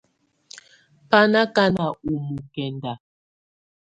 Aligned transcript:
Bá 1.09 1.19
nɔ 1.31 1.39
ákana 1.45 1.83
ɔ 2.09 2.11
mɔkɛnda. 2.31 2.93